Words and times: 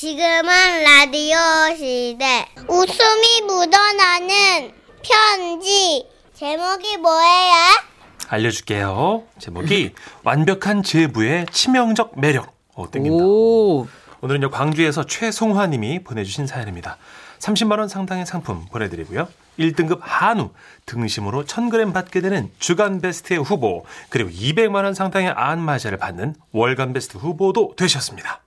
지금은 0.00 0.82
라디오 0.82 1.36
시대. 1.76 2.46
웃음이 2.68 3.42
묻어나는 3.42 4.72
편지. 5.04 6.06
제목이 6.32 6.96
뭐예요? 6.96 7.54
알려줄게요. 8.28 9.24
제목이 9.38 9.92
완벽한 10.24 10.82
제부의 10.82 11.44
치명적 11.52 12.18
매력. 12.18 12.50
어, 12.76 12.90
땡긴다. 12.90 13.22
오. 13.22 13.86
오늘은요, 14.22 14.50
광주에서 14.50 15.04
최송화 15.04 15.66
님이 15.66 16.02
보내주신 16.02 16.46
사연입니다. 16.46 16.96
30만원 17.38 17.86
상당의 17.88 18.24
상품 18.24 18.64
보내드리고요. 18.72 19.28
1등급 19.58 19.98
한우 20.00 20.52
등심으로 20.86 21.44
1000g 21.44 21.92
받게 21.92 22.22
되는 22.22 22.50
주간 22.58 23.02
베스트의 23.02 23.40
후보, 23.40 23.84
그리고 24.08 24.30
200만원 24.30 24.94
상당의 24.94 25.28
안마자를 25.28 25.98
받는 25.98 26.36
월간 26.52 26.94
베스트 26.94 27.18
후보도 27.18 27.74
되셨습니다. 27.76 28.40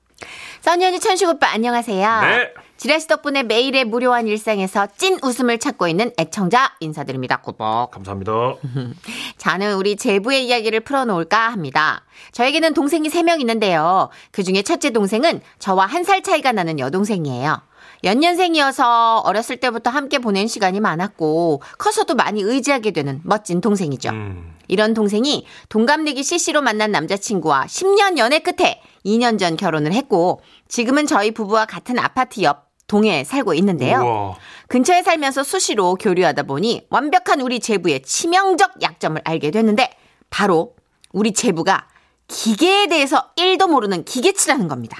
써니 0.63 0.85
언니 0.85 0.97
천식 1.01 1.27
오빠 1.27 1.49
안녕하세요. 1.51 2.21
네. 2.21 2.53
지라시 2.77 3.07
덕분에 3.07 3.43
매일의 3.43 3.83
무료한 3.83 4.27
일상에서 4.27 4.87
찐 4.95 5.19
웃음을 5.21 5.59
찾고 5.59 5.89
있는 5.89 6.11
애청자 6.17 6.71
인사드립니다. 6.79 7.41
꾸벅. 7.41 7.91
감사합니다. 7.91 8.31
저는 9.37 9.75
우리 9.75 9.97
제부의 9.97 10.45
이야기를 10.47 10.79
풀어놓을까 10.81 11.49
합니다. 11.49 12.05
저에게는 12.31 12.73
동생이 12.73 13.09
3명 13.09 13.41
있는데요. 13.41 14.07
그 14.31 14.41
중에 14.43 14.61
첫째 14.61 14.91
동생은 14.91 15.41
저와 15.59 15.85
한 15.85 16.03
살 16.05 16.21
차이가 16.23 16.53
나는 16.53 16.79
여동생이에요. 16.79 17.61
연년생이어서 18.03 19.19
어렸을 19.19 19.57
때부터 19.57 19.89
함께 19.89 20.19
보낸 20.19 20.47
시간이 20.47 20.79
많았고 20.79 21.61
커서도 21.77 22.15
많이 22.15 22.41
의지하게 22.41 22.91
되는 22.91 23.21
멋진 23.23 23.61
동생이죠. 23.61 24.09
음, 24.09 24.53
이런 24.67 24.93
동생이 24.93 25.45
동갑내기 25.69 26.23
CC로 26.23 26.61
만난 26.61 26.91
남자친구와 26.91 27.65
10년 27.65 28.17
연애 28.17 28.39
끝에 28.39 28.81
2년 29.05 29.39
전 29.39 29.55
결혼을 29.55 29.93
했고 29.93 30.41
지금은 30.67 31.07
저희 31.07 31.31
부부와 31.31 31.65
같은 31.65 31.97
아파트 31.99 32.41
옆 32.41 32.71
동에 32.87 33.23
살고 33.23 33.53
있는데요. 33.55 34.01
우와. 34.01 34.35
근처에 34.67 35.03
살면서 35.03 35.43
수시로 35.43 35.95
교류하다 35.95 36.43
보니 36.43 36.87
완벽한 36.89 37.41
우리 37.41 37.59
제부의 37.59 38.01
치명적 38.03 38.81
약점을 38.81 39.21
알게 39.23 39.51
됐는데 39.51 39.89
바로 40.29 40.75
우리 41.11 41.31
제부가 41.31 41.87
기계에 42.27 42.87
대해서 42.87 43.29
1도 43.37 43.69
모르는 43.69 44.03
기계치라는 44.03 44.67
겁니다. 44.67 44.97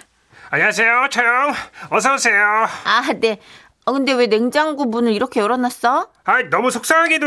안녕하세요, 0.53 1.07
차영. 1.09 1.51
어서 1.89 2.13
오세요. 2.13 2.67
아, 2.85 3.11
네. 3.19 3.39
어, 3.85 3.91
근데 3.91 4.13
왜 4.13 4.27
냉장고 4.27 4.85
문을 4.85 5.11
이렇게 5.11 5.39
열어놨어? 5.39 6.11
아, 6.25 6.41
너무 6.51 6.69
속상하게도 6.69 7.25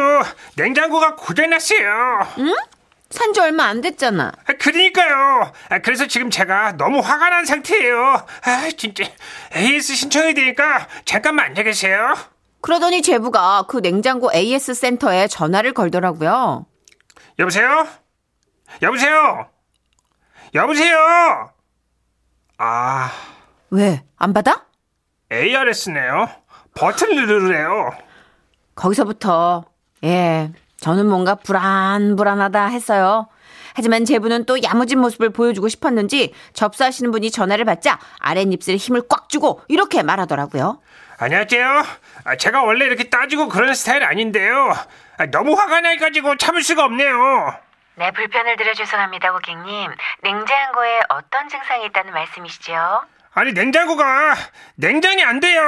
냉장고가 0.54 1.16
고장났어요. 1.16 2.20
산지 3.10 3.40
얼마 3.40 3.64
안 3.64 3.80
됐잖아. 3.80 4.30
아, 4.46 4.52
그러니까요. 4.52 5.52
아, 5.70 5.78
그래서 5.80 6.06
지금 6.06 6.30
제가 6.30 6.76
너무 6.76 7.00
화가 7.00 7.30
난 7.30 7.44
상태예요. 7.44 8.24
아, 8.44 8.68
진짜. 8.76 9.02
AS 9.56 9.96
신청이 9.96 10.34
되니까 10.34 10.86
잠깐만 11.04 11.46
앉아 11.46 11.64
계세요. 11.64 12.14
그러더니 12.60 13.02
제부가 13.02 13.64
그 13.66 13.78
냉장고 13.78 14.30
AS 14.32 14.72
센터에 14.74 15.26
전화를 15.26 15.72
걸더라고요. 15.72 16.64
여보세요? 17.40 17.88
여보세요? 18.82 19.50
여보세요? 20.54 21.55
아, 22.58 23.10
왜? 23.70 24.02
안 24.16 24.32
받아? 24.32 24.64
ARS네요. 25.30 26.28
버튼 26.74 27.14
누르래요. 27.14 27.90
거기서부터 28.74 29.64
예 30.04 30.52
저는 30.78 31.06
뭔가 31.06 31.34
불안불안하다 31.34 32.66
했어요. 32.66 33.28
하지만 33.74 34.04
제부는 34.04 34.44
또 34.44 34.62
야무진 34.62 34.98
모습을 35.00 35.30
보여주고 35.30 35.68
싶었는지 35.68 36.32
접수하시는 36.54 37.10
분이 37.10 37.30
전화를 37.30 37.64
받자 37.64 37.98
아랫입술에 38.20 38.76
힘을 38.76 39.02
꽉 39.08 39.28
주고 39.28 39.60
이렇게 39.68 40.02
말하더라고요. 40.02 40.80
안녕하세요. 41.18 41.84
아, 42.24 42.36
제가 42.36 42.62
원래 42.62 42.84
이렇게 42.86 43.04
따지고 43.04 43.48
그런 43.48 43.74
스타일 43.74 44.04
아닌데요. 44.04 44.72
아, 45.18 45.26
너무 45.30 45.54
화가 45.54 45.80
나가지고 45.80 46.36
참을 46.36 46.62
수가 46.62 46.84
없네요. 46.84 47.54
네, 47.98 48.10
불편을 48.10 48.56
드려 48.56 48.74
죄송합니다, 48.74 49.32
고객님. 49.32 49.90
냉장고에 50.20 51.00
어떤 51.08 51.48
증상이 51.48 51.86
있다는 51.86 52.12
말씀이시죠? 52.12 53.02
아니 53.32 53.52
냉장고가 53.52 54.34
냉장이 54.76 55.24
안 55.24 55.40
돼요. 55.40 55.62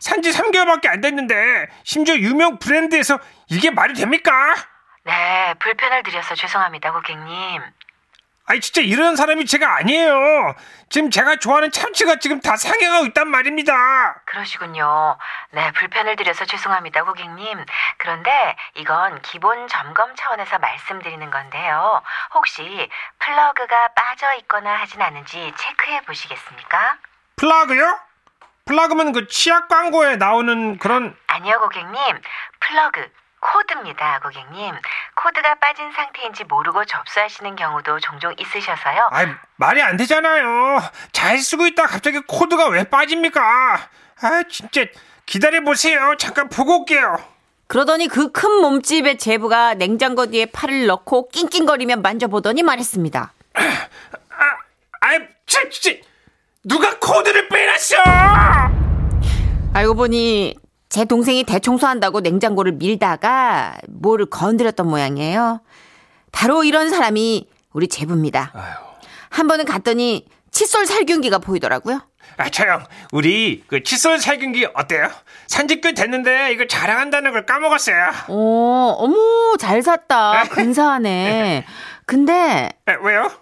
산지 0.00 0.30
3개월밖에 0.30 0.88
안 0.88 1.00
됐는데 1.00 1.68
심지어 1.84 2.16
유명 2.16 2.58
브랜드에서 2.58 3.18
이게 3.48 3.70
말이 3.70 3.94
됩니까? 3.94 4.32
네, 5.04 5.54
불편을 5.60 6.02
드려서 6.02 6.34
죄송합니다, 6.34 6.92
고객님. 6.92 7.62
아니 8.46 8.60
진짜 8.60 8.82
이런 8.82 9.16
사람이 9.16 9.46
제가 9.46 9.76
아니에요. 9.76 10.54
지금 10.90 11.10
제가 11.10 11.36
좋아하는 11.36 11.70
참치가 11.70 12.16
지금 12.16 12.40
다 12.40 12.56
상해가고 12.56 13.06
있단 13.06 13.26
말입니다. 13.28 14.20
그러시군요. 14.26 15.16
네, 15.50 15.72
불편을 15.72 16.16
드려서 16.16 16.44
죄송합니다, 16.44 17.04
고객님. 17.04 17.64
그런데 17.96 18.56
이건 18.74 19.22
기본 19.22 19.66
점검 19.66 20.14
차원에서 20.14 20.58
말씀드리는 20.58 21.30
건데요. 21.30 22.02
혹시 22.34 22.90
플러그가 23.18 23.88
빠져 23.88 24.34
있거나 24.40 24.74
하진 24.74 25.00
않은지 25.00 25.52
체크해 25.56 26.02
보시겠습니까? 26.02 26.98
플라그요? 27.36 27.98
플라그면 28.66 29.12
그 29.12 29.26
치약 29.28 29.68
광고에 29.68 30.16
나오는 30.16 30.78
그런 30.78 31.16
아니요, 31.28 31.60
고객님. 31.60 32.20
플러그. 32.60 33.10
코드입니다, 33.52 34.20
고객님. 34.20 34.74
코드가 35.14 35.54
빠진 35.56 35.92
상태인지 35.92 36.44
모르고 36.44 36.84
접수하시는 36.86 37.54
경우도 37.56 38.00
종종 38.00 38.32
있으셔서요. 38.38 39.08
아이 39.10 39.26
말이 39.56 39.82
안 39.82 39.96
되잖아요. 39.98 40.80
잘 41.12 41.38
쓰고 41.38 41.66
있다 41.66 41.86
갑자기 41.86 42.20
코드가 42.26 42.68
왜 42.68 42.84
빠집니까? 42.84 43.40
아 44.22 44.42
진짜 44.50 44.86
기다려 45.26 45.60
보세요. 45.62 46.14
잠깐 46.18 46.48
보고 46.48 46.80
올게요. 46.80 47.18
그러더니 47.66 48.08
그 48.08 48.32
큰 48.32 48.50
몸집의 48.62 49.18
제부가 49.18 49.74
냉장고 49.74 50.26
뒤에 50.26 50.46
팔을 50.46 50.86
넣고 50.86 51.28
낑낑거리며 51.28 51.96
만져보더니 51.96 52.62
말했습니다. 52.62 53.32
아이 55.00 55.18
참 55.46 55.70
진짜 55.70 56.00
누가 56.64 56.98
코드를 56.98 57.48
빼놨어? 57.48 57.96
알고 59.74 59.94
보니 59.94 60.54
제 60.94 61.04
동생이 61.04 61.42
대청소한다고 61.42 62.20
냉장고를 62.20 62.70
밀다가 62.70 63.74
뭐를 63.88 64.26
건드렸던 64.26 64.86
모양이에요. 64.86 65.60
바로 66.30 66.62
이런 66.62 66.88
사람이 66.88 67.48
우리 67.72 67.88
제부입니다. 67.88 68.52
한 69.28 69.48
번은 69.48 69.64
갔더니 69.64 70.24
칫솔 70.52 70.86
살균기가 70.86 71.38
보이더라고요. 71.40 72.00
아, 72.36 72.48
저형 72.48 72.84
우리 73.10 73.64
그 73.66 73.82
칫솔 73.82 74.20
살균기 74.20 74.68
어때요? 74.72 75.10
산지 75.48 75.80
꽤 75.80 75.94
됐는데 75.94 76.52
이거 76.52 76.68
자랑한다는 76.68 77.32
걸 77.32 77.44
까먹었어요. 77.44 78.10
어, 78.28 78.94
어머, 78.96 79.56
잘 79.58 79.82
샀다. 79.82 80.44
근사하네. 80.44 81.64
근데 82.06 82.70
에, 82.86 82.92
왜요? 83.02 83.32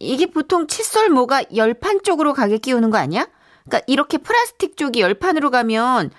이게 0.00 0.26
보통 0.26 0.66
칫솔 0.66 1.10
모가 1.10 1.44
열판 1.54 2.02
쪽으로 2.02 2.32
가게 2.32 2.58
끼우는 2.58 2.90
거 2.90 2.98
아니야? 2.98 3.28
그러니까 3.68 3.84
이렇게 3.86 4.18
플라스틱 4.18 4.76
쪽이 4.76 5.00
열판으로 5.00 5.52
가면 5.52 6.10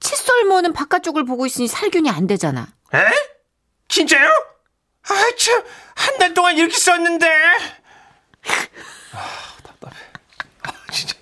칫솔 0.00 0.44
모는 0.46 0.72
바깥쪽을 0.72 1.24
보고 1.24 1.46
있으니 1.46 1.68
살균이 1.68 2.10
안 2.10 2.26
되잖아. 2.26 2.68
에? 2.94 2.98
진짜요? 3.88 4.26
아, 4.28 5.14
참, 5.38 5.62
한 5.94 6.18
달 6.18 6.34
동안 6.34 6.56
이렇게 6.56 6.76
썼는데. 6.76 7.26
아, 9.12 9.62
답답해. 9.62 9.94
아, 10.62 10.72
진짜. 10.92 11.16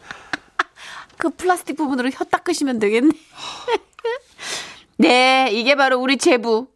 그 1.17 1.31
플라스틱 1.31 1.77
부분으로 1.77 2.11
혀 2.11 2.25
닦으시면 2.25 2.79
되겠네. 2.79 3.11
네, 4.99 5.49
이게 5.53 5.75
바로 5.75 5.99
우리 6.01 6.17
제부. 6.19 6.69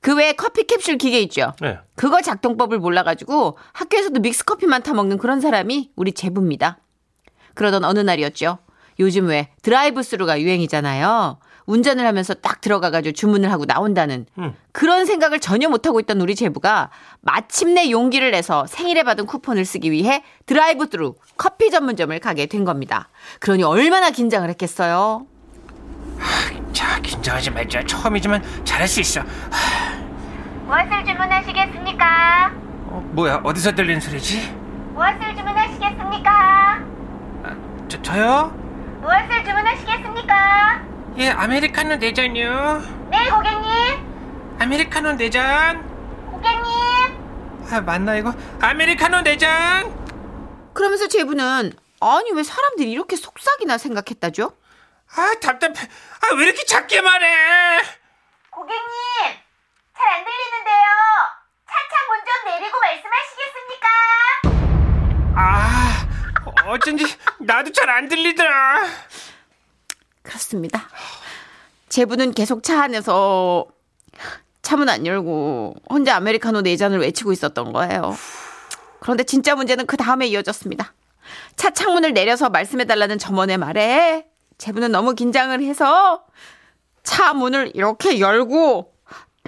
그 0.00 0.14
외에 0.14 0.32
커피 0.32 0.64
캡슐 0.64 0.96
기계 0.98 1.20
있죠? 1.22 1.54
네. 1.60 1.78
그거 1.96 2.22
작동법을 2.22 2.78
몰라가지고 2.78 3.58
학교에서도 3.72 4.20
믹스 4.20 4.44
커피만 4.44 4.82
타먹는 4.84 5.18
그런 5.18 5.40
사람이 5.40 5.90
우리 5.96 6.12
제부입니다. 6.12 6.78
그러던 7.54 7.84
어느 7.84 7.98
날이었죠. 7.98 8.58
요즘 8.98 9.26
왜 9.28 9.48
드라이브 9.62 10.02
스루가 10.02 10.40
유행이잖아요. 10.40 11.38
운전을 11.66 12.06
하면서 12.06 12.32
딱 12.34 12.60
들어가가지고 12.62 13.12
주문을 13.12 13.52
하고 13.52 13.66
나온다는 13.66 14.24
그런 14.72 15.04
생각을 15.04 15.38
전혀 15.38 15.68
못하고 15.68 16.00
있던 16.00 16.18
우리 16.20 16.34
제부가 16.34 16.90
마침내 17.20 17.90
용기를 17.90 18.30
내서 18.30 18.66
생일에 18.66 19.02
받은 19.02 19.26
쿠폰을 19.26 19.64
쓰기 19.66 19.90
위해 19.92 20.22
드라이브 20.46 20.86
스루 20.90 21.14
커피 21.36 21.70
전문점을 21.70 22.18
가게 22.20 22.46
된 22.46 22.64
겁니다. 22.64 23.10
그러니 23.40 23.62
얼마나 23.64 24.10
긴장을 24.10 24.48
했겠어요. 24.48 25.26
자, 26.72 26.98
긴장하지 27.00 27.50
말자. 27.50 27.84
처음이지만 27.84 28.42
잘할 28.64 28.88
수 28.88 29.00
있어. 29.00 29.20
무엇을 30.64 31.04
주문하시겠습니까? 31.06 32.52
어, 32.86 33.10
뭐야, 33.12 33.40
어디서 33.44 33.74
들리는 33.74 34.00
소리지? 34.00 34.50
무엇을 34.94 35.36
주문하시겠습니까? 35.36 36.84
저, 37.88 38.02
저요? 38.02 38.67
무엇을 39.00 39.44
주문하시겠습니까? 39.44 40.82
예, 41.18 41.30
아메리카노 41.30 41.96
내전요. 41.96 42.82
네, 43.10 43.28
고객님. 43.30 44.56
아메리카노 44.60 45.12
내전. 45.12 45.82
고객님. 46.30 47.68
아, 47.70 47.80
맞나 47.80 48.14
이거? 48.16 48.32
아메리카노 48.60 49.20
내전. 49.22 49.96
그러면서 50.74 51.08
제부는 51.08 51.72
아니 52.00 52.30
왜 52.32 52.42
사람들이 52.42 52.90
이렇게 52.92 53.16
속삭이나 53.16 53.78
생각했다죠? 53.78 54.52
아 55.16 55.32
답답해. 55.40 55.74
아 55.74 56.34
왜 56.36 56.44
이렇게 56.44 56.64
작게 56.64 57.00
말해? 57.00 57.82
고객님, 58.50 58.78
잘 59.96 60.08
안 60.08 60.24
들리는데요. 60.24 60.86
차차 61.66 61.96
문 62.08 62.18
좀 62.24 62.30
내리고 62.52 62.78
말씀하시겠습니까? 62.80 63.88
아 65.36 65.77
어쩐지 66.68 67.04
나도 67.40 67.72
잘 67.72 67.88
안 67.88 68.08
들리더라. 68.08 68.86
그렇습니다. 70.22 70.88
제부는 71.88 72.32
계속 72.32 72.62
차 72.62 72.82
안에서 72.82 73.66
차문 74.60 74.88
안 74.90 75.06
열고 75.06 75.74
혼자 75.88 76.16
아메리카노 76.16 76.60
네 76.62 76.76
잔을 76.76 77.00
외치고 77.00 77.32
있었던 77.32 77.72
거예요. 77.72 78.16
그런데 79.00 79.24
진짜 79.24 79.54
문제는 79.54 79.86
그 79.86 79.96
다음에 79.96 80.26
이어졌습니다. 80.26 80.92
차 81.56 81.70
창문을 81.70 82.12
내려서 82.12 82.50
말씀해달라는 82.50 83.18
점원의 83.18 83.56
말에 83.58 84.26
제부는 84.58 84.92
너무 84.92 85.14
긴장을 85.14 85.58
해서 85.62 86.24
차 87.02 87.32
문을 87.32 87.72
이렇게 87.74 88.20
열고 88.20 88.92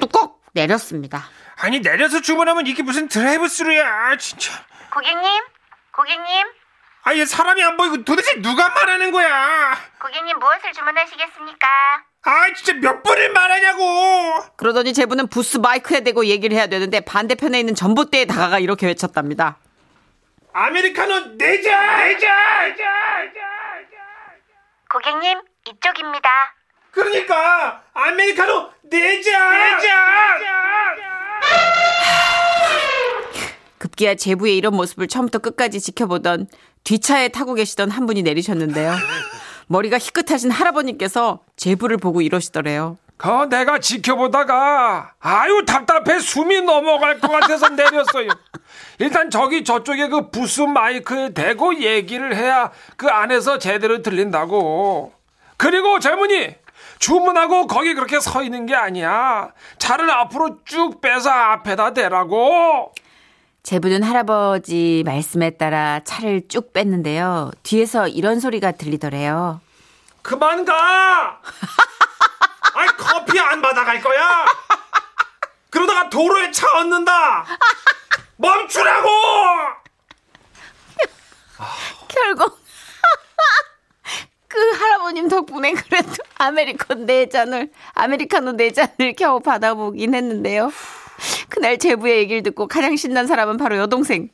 뚜껑 0.01 0.35
내렸습니다. 0.55 1.25
아니 1.57 1.81
내려서 1.81 2.23
주문하면 2.23 2.67
이게 2.67 2.83
무슨 2.83 3.09
드라이브 3.09 3.49
스루야 3.49 4.17
진짜. 4.17 4.53
고객님, 4.95 5.43
고객님, 5.93 6.47
아얘 7.03 7.25
사람이 7.25 7.63
안 7.63 7.77
보이고 7.77 8.05
도대체 8.05 8.41
누가 8.43 8.69
말하는 8.69 9.11
거야? 9.11 9.77
고객님 10.01 10.39
무엇을 10.39 10.73
주문하시겠습니까? 10.73 11.67
아 12.23 12.53
진짜 12.55 12.75
몇 12.75 13.03
번을 13.03 13.33
말하냐고. 13.33 14.45
그러더니 14.57 14.93
제부는 14.93 15.29
부스 15.29 15.57
마이크에 15.57 16.01
대고 16.01 16.27
얘기를 16.27 16.55
해야 16.57 16.67
되는데 16.67 17.01
반대편에 17.01 17.59
있는 17.59 17.75
전봇대에 17.75 18.27
다가가 18.27 18.59
이렇게 18.59 18.87
외쳤답니다. 18.87 19.57
아메리카노 20.53 21.37
내자 21.37 22.05
내자. 22.05 22.29
고객님, 24.91 25.41
이쪽입니다. 25.69 26.29
그러니까 26.91 27.83
아메리카노 27.95 28.73
내자 28.83 29.51
내자. 29.53 31.10
급기야 33.81 34.15
제부의 34.15 34.57
이런 34.57 34.77
모습을 34.77 35.09
처음부터 35.09 35.39
끝까지 35.39 35.81
지켜보던 35.81 36.49
뒷차에 36.85 37.29
타고 37.29 37.55
계시던 37.55 37.91
한 37.91 38.07
분이 38.07 38.23
내리셨는데요. 38.23 38.95
머리가 39.67 39.99
희끗하신 39.99 40.51
할아버님께서 40.51 41.41
제부를 41.57 41.97
보고 41.97 42.21
이러시더래요. 42.21 42.99
그 43.17 43.29
내가 43.49 43.79
지켜보다가 43.79 45.13
아유 45.19 45.65
답답해 45.67 46.21
숨이 46.21 46.63
넘어갈 46.63 47.21
것 47.21 47.29
같아서 47.31 47.69
내렸어요. 47.75 48.29
일단 48.99 49.31
저기 49.31 49.65
저쪽에 49.65 50.09
그 50.09 50.31
부스 50.31 50.61
마이크에 50.61 51.33
대고 51.33 51.81
얘기를 51.81 52.37
해야 52.37 52.71
그 52.97 53.09
안에서 53.09 53.59
제대로 53.59 54.03
들린다고. 54.03 55.13
그리고 55.57 55.99
젊은이 56.01 56.55
주문하고 56.99 57.67
거기 57.67 57.95
그렇게 57.95 58.21
서 58.21 58.43
있는 58.43 58.67
게 58.67 58.75
아니야. 58.75 59.53
차를 59.79 60.11
앞으로 60.11 60.59
쭉 60.65 61.01
빼서 61.01 61.31
앞에다 61.31 61.95
대라고. 61.95 62.93
제부는 63.63 64.03
할아버지 64.03 65.03
말씀에 65.05 65.51
따라 65.51 66.01
차를 66.05 66.49
쭉 66.49 66.73
뺐는데요. 66.73 67.51
뒤에서 67.63 68.09
이런 68.09 68.41
소리가 68.41 68.73
들리더래요. 68.73 69.61
그만 70.23 70.65
가. 70.65 71.41
아이 72.75 72.87
커피 72.97 73.39
안 73.39 73.61
받아갈 73.61 74.01
거야. 74.01 74.47
그러다가 75.71 76.09
도로에 76.09 76.51
차 76.51 76.67
얹는다. 76.79 77.47
멈추라고. 78.37 79.09
결국 82.09 82.59
그 84.49 84.59
할아버님 84.73 85.29
덕분에 85.29 85.73
그래도 85.73 86.11
아메리카노 86.39 87.05
네 87.05 87.29
잔을 87.29 87.71
아메리카노 87.95 88.53
네 88.53 88.73
잔을 88.73 89.15
겨우 89.17 89.41
받아보긴 89.41 90.15
했는데요. 90.15 90.73
그날 91.51 91.79
제부의 91.79 92.19
얘기를 92.21 92.43
듣고 92.43 92.67
가장 92.67 92.97
신난 92.97 93.27
사람은 93.27 93.57
바로 93.59 93.77
여동생. 93.77 94.29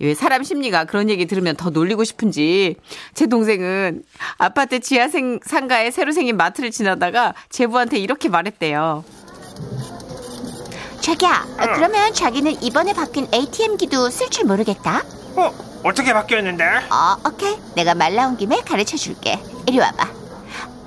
왜 0.00 0.14
사람 0.14 0.42
심리가 0.42 0.84
그런 0.84 1.10
얘기 1.10 1.26
들으면 1.26 1.56
더 1.56 1.70
놀리고 1.70 2.04
싶은지 2.04 2.76
제 3.14 3.26
동생은 3.26 4.02
아파트 4.38 4.80
지하 4.80 5.08
생, 5.08 5.38
상가에 5.44 5.90
새로 5.90 6.12
생긴 6.12 6.36
마트를 6.36 6.70
지나다가 6.70 7.34
제부한테 7.50 7.98
이렇게 7.98 8.28
말했대요. 8.28 9.04
자기야, 11.00 11.44
그러면 11.74 12.14
자기는 12.14 12.62
이번에 12.62 12.92
바뀐 12.92 13.26
ATM 13.34 13.76
기도 13.76 14.08
쓸 14.08 14.30
줄 14.30 14.44
모르겠다. 14.44 15.02
어 15.34 15.52
어떻게 15.82 16.12
바뀌었는데? 16.12 16.64
어, 16.64 17.28
오케이. 17.28 17.56
내가 17.74 17.94
말 17.94 18.14
나온 18.14 18.36
김에 18.36 18.60
가르쳐 18.60 18.96
줄게. 18.96 19.38
이리 19.66 19.80
와봐. 19.80 20.08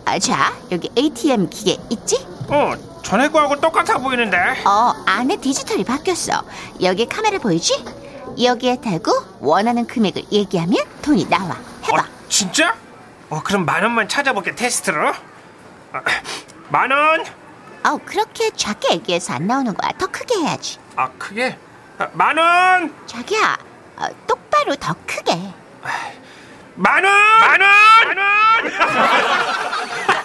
아, 0.06 0.19
자, 0.19 0.54
여기 0.71 0.89
ATM 0.98 1.50
기계 1.50 1.78
있지? 1.89 2.25
어 2.48 2.74
전에 3.06 3.30
거하고 3.30 3.62
똑같아 3.62 4.00
보이는데. 4.00 4.36
어, 4.66 4.94
안에 5.06 5.38
디지털이 5.38 5.84
바뀌었어. 5.84 6.44
여기 6.81 7.06
카메라 7.06 7.38
보이지? 7.38 7.86
여기에 8.42 8.81
대고 8.81 9.12
원하는 9.40 9.86
금액을 9.86 10.24
얘기하면 10.31 10.78
돈이 11.04 11.30
나와. 11.30 11.56
해봐. 11.84 12.02
어, 12.02 12.06
진짜? 12.28 12.75
어 13.30 13.42
그럼 13.44 13.63
만 13.66 13.84
원만 13.84 14.10
찾아볼게 14.10 14.56
테스트로. 14.56 15.10
아, 15.94 16.02
만 16.69 16.90
원. 16.92 17.24
어, 17.84 18.00
그렇게 18.04 18.50
작게 18.50 18.94
얘기해서 18.96 19.34
안 19.36 19.46
나오는 19.46 19.72
거야. 19.75 19.92
더 20.00 20.07
크게 20.07 20.40
해야지. 20.40 20.80
아 20.96 21.07
크게. 21.19 21.56
아, 22.00 22.07
만 22.13 22.36
원. 22.40 22.92
자기야, 23.06 23.56
어, 23.98 24.07
똑바로 24.25 24.75
더 24.78 24.96
크게. 25.06 25.31
만 26.74 27.04
원. 27.06 27.13
만 27.40 27.62
원. 27.62 27.69
만 28.16 28.18
원. 28.18 28.72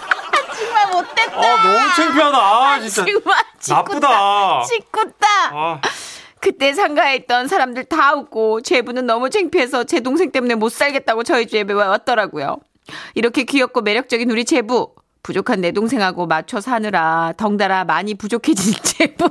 정말 0.61 0.87
못됐다. 0.91 1.37
아, 1.37 1.63
너무 1.63 1.79
창피하다. 1.95 2.37
아, 2.37 2.79
진짜. 2.79 3.05
정말 3.05 3.37
나쁘다. 3.69 4.63
짓궂다. 4.63 5.27
아, 5.53 5.81
그때 6.39 6.73
상가에 6.73 7.15
있던 7.17 7.47
사람들 7.47 7.85
다 7.85 8.13
웃고 8.15 8.61
제부는 8.61 9.05
너무 9.05 9.29
창피해서 9.29 9.83
제 9.85 9.99
동생 9.99 10.31
때문에 10.31 10.55
못 10.55 10.69
살겠다고 10.71 11.23
저희 11.23 11.45
집에 11.47 11.71
왔더라고요. 11.73 12.57
이렇게 13.13 13.43
귀엽고 13.43 13.81
매력적인 13.81 14.29
우리 14.31 14.45
제부. 14.45 14.93
부족한 15.23 15.61
내 15.61 15.71
동생하고 15.71 16.25
맞춰 16.25 16.59
사느라 16.61 17.31
덩달아 17.37 17.83
많이 17.83 18.15
부족해진 18.15 18.73
제부. 18.81 19.29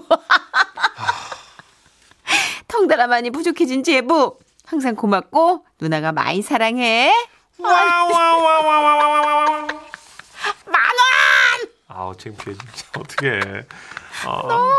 덩달아 2.68 3.08
많이 3.08 3.30
부족해진 3.30 3.82
제부. 3.82 4.36
항상 4.64 4.94
고맙고 4.94 5.64
누나가 5.80 6.12
많이 6.12 6.42
사랑해. 6.42 7.12
와와와와와와와. 7.58 9.66
아우, 11.92 12.16
창피해, 12.16 12.54
진짜. 12.56 12.87
어떻게 12.99 13.40
아, 14.26 14.76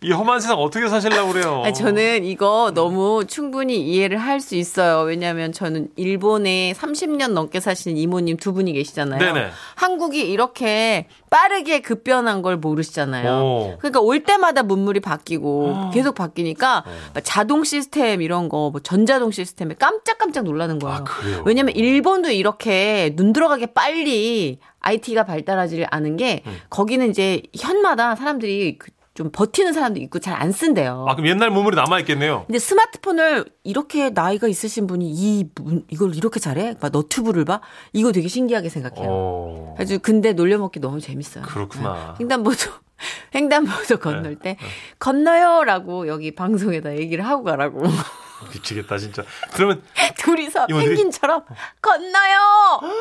이 0.00 0.12
험한 0.12 0.38
세상 0.38 0.58
어떻게 0.58 0.86
사실라고 0.88 1.32
그래요? 1.32 1.62
아니, 1.64 1.74
저는 1.74 2.24
이거 2.24 2.70
너무 2.72 3.24
충분히 3.26 3.80
이해를 3.80 4.16
할 4.18 4.38
수 4.38 4.54
있어요. 4.54 5.00
왜냐하면 5.00 5.50
저는 5.50 5.88
일본에 5.96 6.72
30년 6.76 7.32
넘게 7.32 7.58
사시는 7.58 7.96
이모님 7.96 8.36
두 8.36 8.52
분이 8.52 8.72
계시잖아요. 8.72 9.18
네네. 9.18 9.48
한국이 9.74 10.20
이렇게 10.20 11.08
빠르게 11.28 11.80
급변한 11.80 12.40
걸 12.42 12.56
모르시잖아요. 12.56 13.30
오. 13.42 13.76
그러니까 13.78 13.98
올 13.98 14.22
때마다 14.22 14.62
문물이 14.62 15.00
바뀌고 15.00 15.72
아. 15.74 15.90
계속 15.92 16.14
바뀌니까 16.14 16.84
막 17.14 17.20
자동 17.24 17.64
시스템 17.64 18.22
이런 18.22 18.48
거, 18.48 18.70
뭐 18.70 18.80
전자동 18.80 19.32
시스템에 19.32 19.74
깜짝깜짝 19.74 20.44
놀라는 20.44 20.78
거예요. 20.78 20.98
아, 20.98 21.02
그래요? 21.02 21.42
왜냐면 21.44 21.74
일본도 21.74 22.30
이렇게 22.30 23.12
눈 23.16 23.32
들어가게 23.32 23.66
빨리 23.66 24.60
IT가 24.78 25.24
발달하지 25.24 25.84
않은 25.90 26.16
게 26.16 26.42
음. 26.46 26.56
거기는 26.70 27.10
이제 27.10 27.42
현마다 27.58 28.14
사람들이 28.14 28.78
그 28.78 28.92
좀 29.18 29.30
버티는 29.32 29.72
사람도 29.72 29.98
있고 30.02 30.20
잘 30.20 30.38
안 30.38 30.52
쓴대요. 30.52 31.04
아, 31.08 31.16
그럼 31.16 31.28
옛날 31.28 31.50
문물이 31.50 31.74
남아있겠네요. 31.74 32.44
근데 32.46 32.60
스마트폰을 32.60 33.46
이렇게 33.64 34.10
나이가 34.10 34.46
있으신 34.46 34.86
분이 34.86 35.10
이 35.10 35.50
문- 35.56 35.84
이걸 35.90 36.14
이렇게 36.14 36.38
잘해? 36.38 36.76
막 36.80 36.92
너튜브를 36.92 37.44
봐? 37.44 37.60
이거 37.92 38.12
되게 38.12 38.28
신기하게 38.28 38.68
생각해요. 38.68 39.08
어, 39.10 39.74
아주 39.80 39.98
근데 39.98 40.32
놀려먹기 40.34 40.78
너무 40.78 41.00
재밌어요. 41.00 41.42
그렇구나. 41.44 42.14
네. 42.16 42.22
횡단보도 42.22 42.70
횡단보도 43.34 43.96
건널 43.98 44.36
때 44.36 44.56
건너요 45.00 45.64
라고 45.64 46.06
여기 46.06 46.32
방송에다 46.32 46.96
얘기를 46.96 47.26
하고 47.26 47.42
가라고 47.42 47.82
미치겠다, 48.54 48.98
진짜. 48.98 49.24
그러면 49.54 49.82
둘이서 50.18 50.66
이모들이- 50.68 50.86
펭귄처럼 50.96 51.42
건너요. 51.82 52.92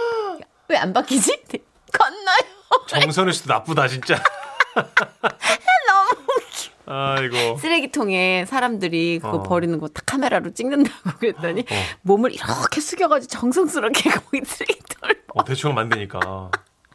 왜 0.70 0.78
안 0.78 0.92
바뀌지? 0.94 1.44
네, 1.50 1.60
건너요. 1.94 2.86
정선우 2.88 3.32
씨도 3.32 3.54
나쁘다, 3.54 3.88
진짜. 3.88 4.20
아이고. 6.88 7.58
쓰레기통에 7.58 8.46
사람들이 8.46 9.20
그거 9.20 9.38
어. 9.38 9.44
버리는 9.44 9.78
거 9.80 9.88
다 9.90 10.02
카메라로 10.06 10.54
찍는다고 10.54 11.18
그랬더니 11.20 11.62
어. 11.62 11.76
몸을 12.04 12.34
이렇게 12.34 12.82
숙여가지고 12.82 13.30
정성스럽게 13.30 14.10
거기 14.10 14.42
쓰레기통을 14.46 15.24
어, 15.34 15.44
대충 15.44 15.74
만드니까. 15.74 16.20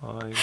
아이고. 0.01 0.35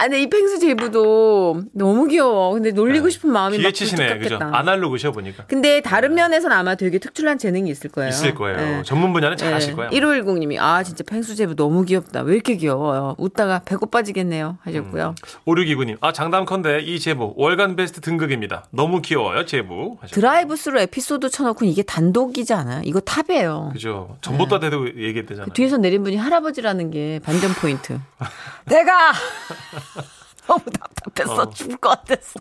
아, 0.00 0.04
근데 0.04 0.22
이 0.22 0.30
펭수 0.30 0.58
제부도 0.58 1.62
너무 1.74 2.06
귀여워. 2.06 2.54
근데 2.54 2.70
놀리고 2.70 3.08
네. 3.08 3.10
싶은 3.10 3.30
마음이 3.30 3.58
막 3.58 3.60
기회치시네, 3.60 4.18
그죠? 4.18 4.38
아날로그셔 4.40 5.12
보니까. 5.12 5.44
근데 5.46 5.82
다른 5.82 6.14
면에서는 6.14 6.56
아마 6.56 6.74
되게 6.74 6.98
특출난 6.98 7.36
재능이 7.36 7.68
있을 7.70 7.90
거예요. 7.90 8.08
있을 8.08 8.34
거예요. 8.34 8.56
네. 8.56 8.82
전문 8.82 9.12
분야는 9.12 9.36
잘하실 9.36 9.76
거예요. 9.76 9.90
1510님이 9.90 10.56
아 10.58 10.82
진짜 10.82 11.04
펭수 11.04 11.36
제부 11.36 11.54
너무 11.54 11.84
귀엽다. 11.84 12.22
왜 12.22 12.32
이렇게 12.34 12.56
귀여워요? 12.56 13.14
웃다가 13.18 13.60
배꼽 13.66 13.90
빠지겠네요. 13.90 14.56
하셨고요. 14.62 15.16
5629님, 15.46 15.98
아, 16.00 16.12
장담컨대 16.12 16.80
이 16.80 16.98
제보 16.98 17.34
월간 17.36 17.76
베스트 17.76 18.00
등극입니다. 18.00 18.64
너무 18.70 19.02
귀여워요, 19.02 19.44
제보. 19.44 19.98
하셨고. 20.00 20.14
드라이브 20.14 20.56
스루 20.56 20.80
에피소드 20.80 21.28
쳐놓고 21.28 21.66
이게 21.66 21.82
단독이지 21.82 22.54
않아요? 22.54 22.80
이거 22.84 23.00
탑이에요. 23.00 23.70
그죠. 23.74 24.16
전봇대다 24.22 24.60
대고 24.60 24.86
얘기했대잖아요. 24.96 25.44
그 25.48 25.52
뒤에서 25.52 25.76
내린 25.76 26.02
분이 26.04 26.16
할아버지라는 26.16 26.90
게 26.90 27.20
반전 27.22 27.52
포인트. 27.52 27.98
내가 28.64 29.12
너무 30.46 30.64
답답했어. 30.64 31.42
어. 31.42 31.50
죽을 31.50 31.76
것 31.76 31.90
같았어. 31.90 32.40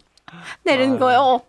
내린 0.63 0.95
아. 0.95 0.99
거요. 0.99 1.41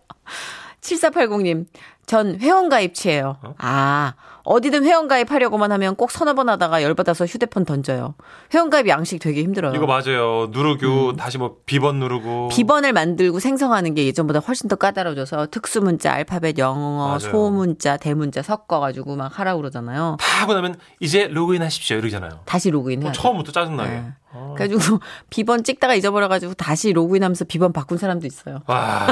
7480님, 0.81 1.67
전 2.11 2.37
회원가입치예요. 2.41 3.37
아, 3.59 4.15
어디든 4.43 4.83
회원가입 4.83 5.31
하려고만 5.31 5.71
하면 5.71 5.95
꼭 5.95 6.11
서너 6.11 6.33
번 6.33 6.49
하다가 6.49 6.83
열받아서 6.83 7.25
휴대폰 7.25 7.63
던져요. 7.63 8.15
회원가입 8.53 8.89
양식 8.89 9.19
되게 9.19 9.41
힘들어요. 9.41 9.73
이거 9.73 9.85
맞아요. 9.85 10.49
누르고 10.51 11.15
다시 11.15 11.37
뭐 11.37 11.59
비번 11.65 11.99
누르고. 11.99 12.47
음. 12.47 12.49
비번을 12.49 12.91
만들고 12.91 13.39
생성하는 13.39 13.93
게 13.95 14.05
예전보다 14.07 14.39
훨씬 14.39 14.67
더 14.67 14.75
까다로워져서 14.75 15.47
특수 15.51 15.79
문자, 15.79 16.11
알파벳, 16.11 16.57
영어, 16.57 17.07
맞아요. 17.07 17.19
소문자, 17.19 17.95
대문자 17.95 18.41
섞어 18.41 18.81
가지고 18.81 19.15
막 19.15 19.39
하라고 19.39 19.61
그러잖아요. 19.61 20.17
다 20.19 20.41
하고 20.41 20.53
나면 20.53 20.75
이제 20.99 21.29
로그인 21.29 21.61
하십시오 21.61 21.95
이러잖아요. 21.95 22.41
다시 22.43 22.71
로그인 22.71 22.99
뭐 22.99 23.11
돼. 23.13 23.17
처음부터 23.17 23.53
짜증나게. 23.53 23.89
네. 23.89 24.11
어. 24.33 24.55
그래가지고 24.57 24.99
비번 25.31 25.63
찍다가 25.63 25.95
잊어버려가지고 25.95 26.55
다시 26.55 26.91
로그인하면서 26.91 27.45
비번 27.45 27.71
바꾼 27.71 27.97
사람도 27.97 28.27
있어요. 28.27 28.59
와, 28.67 29.07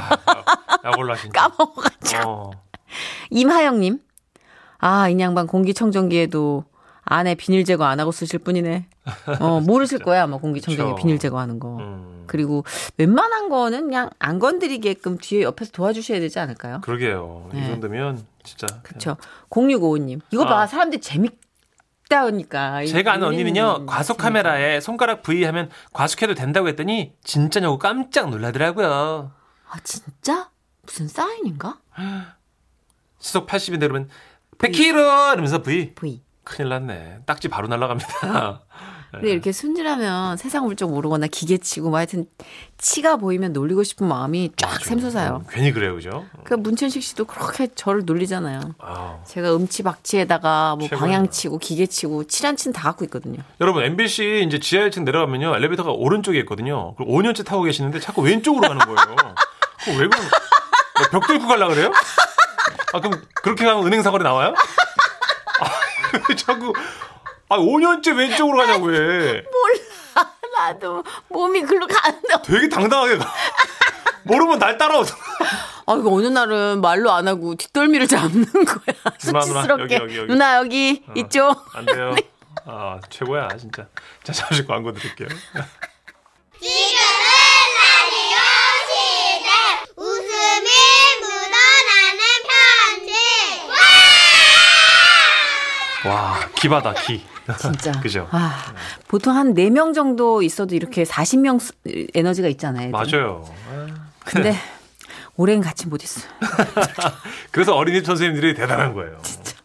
야 0.83 0.91
몰라 0.97 1.15
진짜. 1.15 1.47
까먹어가지고. 1.47 2.29
어. 2.29 2.68
임하영님, 3.31 3.99
아, 4.79 5.09
이 5.09 5.19
양반 5.19 5.47
공기청정기에도 5.47 6.65
안에 7.03 7.35
비닐 7.35 7.65
제거 7.65 7.85
안 7.85 7.99
하고 7.99 8.11
쓰실 8.11 8.39
분이네. 8.39 8.87
어, 9.39 9.59
모르실 9.65 9.99
거야, 9.99 10.23
아마 10.23 10.37
공기청정기. 10.37 11.01
비닐 11.01 11.17
제거하는 11.17 11.59
거. 11.59 11.77
음, 11.77 12.23
그리고 12.27 12.63
웬만한 12.97 13.49
거는 13.49 13.85
그냥 13.85 14.09
안 14.19 14.37
건드리게끔 14.37 15.17
뒤에 15.17 15.41
옆에서 15.41 15.71
도와주셔야 15.71 16.19
되지 16.19 16.37
않을까요? 16.39 16.81
그러게요. 16.81 17.49
이 17.53 17.57
네. 17.57 17.67
정도면 17.67 18.23
진짜. 18.43 18.67
그쵸. 18.83 19.17
0655님. 19.49 20.21
이거 20.31 20.45
봐, 20.45 20.61
아. 20.61 20.67
사람들이 20.67 21.01
재밌다니까. 21.01 22.85
제가 22.85 23.13
아는 23.13 23.27
언니는요 23.27 23.85
과속 23.87 24.17
카메라에 24.17 24.79
손가락 24.79 25.23
V 25.23 25.43
하면 25.45 25.69
과속해도 25.93 26.35
된다고 26.35 26.67
했더니 26.67 27.13
진짜냐고 27.23 27.79
깜짝 27.79 28.29
놀라더라고요. 28.29 29.31
아, 29.71 29.79
진짜? 29.83 30.49
무슨 30.83 31.07
사인인가? 31.07 31.79
시속 33.19 33.47
80인데 33.47 33.81
그러면 33.81 34.09
100km 34.57 35.33
이러면서 35.33 35.61
V. 35.61 35.93
V. 35.95 36.21
큰일 36.43 36.69
났네. 36.69 37.19
딱지 37.25 37.47
바로 37.47 37.67
날라갑니다. 37.67 38.61
근데 39.11 39.31
이렇게 39.31 39.51
순진하면 39.51 40.37
세상 40.37 40.65
물정 40.65 40.91
모르거나 40.91 41.25
기계치고 41.25 41.89
뭐 41.89 41.97
하여튼 41.97 42.25
치가 42.77 43.17
보이면 43.17 43.53
놀리고 43.53 43.81
싶은 43.83 44.07
마음이 44.07 44.51
쫙 44.55 44.83
샘솟아요. 44.83 45.37
음, 45.37 45.47
괜히 45.49 45.71
그래요, 45.71 45.95
그죠? 45.95 46.25
그 46.43 46.53
문천식 46.53 47.01
씨도 47.01 47.25
그렇게 47.25 47.67
저를 47.73 48.05
놀리잖아요. 48.05 48.75
아. 48.77 49.17
제가 49.25 49.55
음치박치에다가 49.55 50.75
뭐 50.75 50.87
최고예요. 50.87 50.99
방향치고 50.99 51.57
기계치고 51.57 52.25
칠한치는 52.25 52.73
다 52.73 52.83
갖고 52.83 53.03
있거든요. 53.05 53.41
여러분 53.61 53.83
MBC 53.83 54.43
이제 54.45 54.59
지하 54.59 54.83
1층 54.87 55.03
내려가면요 55.03 55.55
엘리베이터가 55.55 55.91
오른쪽에 55.91 56.37
있거든요. 56.41 56.93
그리고 56.95 57.11
5년째 57.11 57.43
타고 57.45 57.63
계시는데 57.63 57.99
자꾸 57.99 58.21
왼쪽으로 58.21 58.67
가는 58.67 58.77
거예요. 58.85 59.17
왜 59.89 60.07
그런? 60.07 60.11
뭐벽 61.11 61.27
뚫고 61.27 61.47
가려 61.47 61.67
그래요? 61.67 61.91
아 62.93 62.99
그럼 63.01 63.23
그렇게 63.35 63.65
가면 63.65 63.85
은행 63.85 64.01
사거리 64.01 64.23
나와요? 64.23 64.53
아, 65.59 65.69
왜 66.29 66.35
자꾸 66.35 66.73
아 67.49 67.57
5년째 67.57 68.17
왼쪽으로 68.17 68.57
가냐고 68.57 68.85
왜? 68.87 69.43
나도 70.55 71.03
몸이 71.29 71.61
글로 71.61 71.87
가는데. 71.87 72.41
되게 72.43 72.67
당당하게 72.67 73.17
가. 73.17 73.31
모르면 74.23 74.59
날 74.59 74.77
따라오잖아. 74.77 75.17
아, 75.85 75.95
이거 75.97 76.11
어느 76.11 76.27
날은 76.27 76.81
말로 76.81 77.11
안 77.11 77.27
하고 77.27 77.55
뒷덜미를 77.55 78.07
잡는 78.07 78.45
거야. 78.45 78.95
누나, 79.19 79.39
누나, 79.39 79.41
수치스럽게. 79.41 79.83
여기, 79.83 79.95
여기, 79.95 80.17
여기. 80.17 80.27
누나, 80.27 80.57
여기, 80.57 81.03
이쪽. 81.15 81.65
안 81.73 81.85
돼요. 81.85 82.13
아 82.65 82.99
최고야 83.09 83.47
진짜. 83.57 83.87
자 84.23 84.33
잠시 84.33 84.65
광고 84.65 84.91
드릴게요. 84.91 85.29
지금은 86.59 86.99
라디오 87.79 88.37
시대 88.89 89.49
웃음이 89.95 90.69
묻어나는 91.21 92.19
편지 92.49 93.13
와 96.09 96.39
기바다 96.55 96.93
기. 96.93 97.23
진짜. 97.59 97.91
그죠? 98.01 98.27
아, 98.31 98.73
보통 99.07 99.35
한 99.35 99.53
4명 99.53 99.93
정도 99.93 100.41
있어도 100.41 100.75
이렇게 100.75 101.03
40명 101.03 101.59
에너지가 102.15 102.47
있잖아요. 102.49 102.89
애들. 102.89 102.91
맞아요. 103.19 103.45
근데 104.25 104.55
올해는 105.35 105.61
같이 105.61 105.87
못 105.87 106.03
있어. 106.03 106.27
그래서 107.51 107.75
어린이 107.75 108.01
선생님들이 108.01 108.55
대단한 108.55 108.93
거예요. 108.93 109.19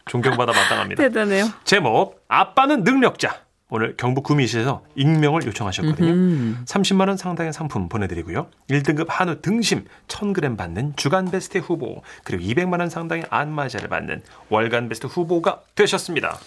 존경받아 0.06 0.52
마땅합니다. 0.52 1.02
대단해요. 1.02 1.48
제목 1.64 2.22
아빠는 2.28 2.84
능력자. 2.84 3.43
오늘 3.74 3.96
경북 3.96 4.22
구미시에서 4.22 4.84
익명을 4.94 5.46
요청하셨거든요. 5.46 6.64
30만 6.64 7.08
원 7.08 7.16
상당의 7.16 7.52
상품 7.52 7.88
보내드리고요. 7.88 8.46
1등급 8.70 9.06
한우 9.08 9.42
등심 9.42 9.84
1000g 10.06 10.56
받는 10.56 10.92
주간 10.94 11.28
베스트 11.28 11.58
후보 11.58 12.00
그리고 12.22 12.44
200만 12.44 12.78
원 12.78 12.88
상당의 12.88 13.24
안마자를 13.30 13.88
받는 13.88 14.22
월간 14.48 14.88
베스트 14.88 15.08
후보가 15.08 15.62
되셨습니다. 15.74 16.38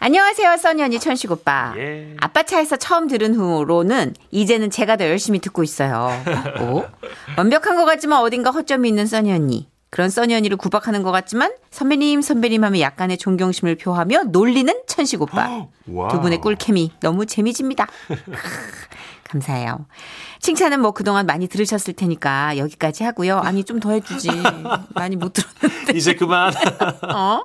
안녕하세요, 0.00 0.56
써니 0.56 0.82
언니 0.82 0.98
천식 0.98 1.30
오빠. 1.30 1.74
예. 1.76 2.16
아빠 2.18 2.42
차에서 2.42 2.74
처음 2.74 3.06
들은 3.06 3.36
후로는 3.36 4.14
이제는 4.32 4.70
제가 4.70 4.96
더 4.96 5.04
열심히 5.04 5.38
듣고 5.38 5.62
있어요. 5.62 6.10
오? 6.60 6.82
완벽한 7.38 7.76
것 7.76 7.84
같지만 7.84 8.18
어딘가 8.18 8.50
허점이 8.50 8.88
있는 8.88 9.06
써니 9.06 9.32
언니. 9.32 9.68
그런 9.94 10.10
써니 10.10 10.34
언니를 10.34 10.56
구박하는 10.56 11.04
것 11.04 11.12
같지만 11.12 11.52
선배님 11.70 12.20
선배님 12.20 12.64
하면 12.64 12.80
약간의 12.80 13.16
존경심을 13.16 13.76
표하며 13.76 14.24
놀리는 14.24 14.74
천식 14.88 15.22
오빠. 15.22 15.68
두 16.10 16.20
분의 16.20 16.40
꿀케미 16.40 16.90
너무 16.98 17.26
재미집니다. 17.26 17.86
감사해요. 19.22 19.86
칭찬은 20.40 20.80
뭐 20.80 20.90
그동안 20.90 21.26
많이 21.26 21.46
들으셨을 21.46 21.94
테니까 21.94 22.56
여기까지 22.58 23.04
하고요. 23.04 23.38
아니 23.38 23.62
좀 23.62 23.78
더 23.78 23.92
해주지. 23.92 24.30
많이 24.96 25.14
못 25.14 25.32
들었는데. 25.32 25.92
이제 25.96 26.14
그만. 26.16 26.52
어? 27.14 27.44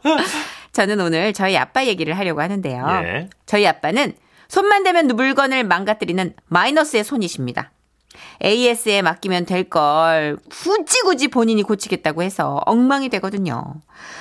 저는 0.72 1.00
오늘 1.02 1.34
저희 1.34 1.56
아빠 1.56 1.86
얘기를 1.86 2.18
하려고 2.18 2.42
하는데요. 2.42 2.84
예. 3.04 3.30
저희 3.46 3.68
아빠는 3.68 4.14
손만 4.48 4.82
대면 4.84 5.06
물건을 5.06 5.66
망가뜨리는 5.66 6.34
마이너스의 6.48 7.04
손이십니다. 7.04 7.72
AS에 8.44 9.02
맡기면 9.02 9.46
될 9.46 9.70
걸 9.70 10.38
굳이 10.50 11.02
굳이 11.04 11.28
본인이 11.28 11.62
고치겠다고 11.64 12.24
해서 12.24 12.62
엉망이 12.66 13.10
되거든요. 13.10 13.76